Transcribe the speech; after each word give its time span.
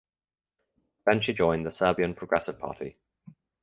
Then 1.05 1.21
she 1.21 1.31
joined 1.33 1.63
the 1.63 1.71
Serbian 1.71 2.15
Progressive 2.15 2.57
Party. 2.57 2.97